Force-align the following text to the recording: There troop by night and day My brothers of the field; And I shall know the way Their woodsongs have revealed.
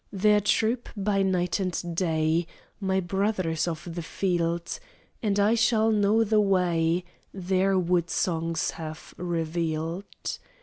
There 0.11 0.41
troop 0.41 0.89
by 0.97 1.21
night 1.21 1.59
and 1.59 1.79
day 1.95 2.47
My 2.79 2.99
brothers 2.99 3.67
of 3.67 3.87
the 3.93 4.01
field; 4.01 4.79
And 5.21 5.39
I 5.39 5.53
shall 5.53 5.91
know 5.91 6.23
the 6.23 6.41
way 6.41 7.03
Their 7.31 7.77
woodsongs 7.77 8.71
have 8.71 9.13
revealed. 9.15 10.39